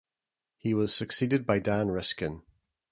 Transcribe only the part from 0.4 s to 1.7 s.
He was succeeded by